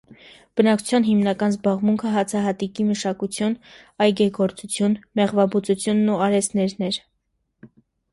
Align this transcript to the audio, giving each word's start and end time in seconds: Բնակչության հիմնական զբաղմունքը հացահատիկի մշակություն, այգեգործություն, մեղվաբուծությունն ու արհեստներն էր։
Բնակչության 0.59 1.03
հիմնական 1.07 1.51
զբաղմունքը 1.55 2.13
հացահատիկի 2.15 2.85
մշակություն, 2.87 3.53
այգեգործություն, 4.05 4.95
մեղվաբուծությունն 5.21 6.11
ու 6.15 6.17
արհեստներն 6.29 6.87
էր։ 6.89 6.99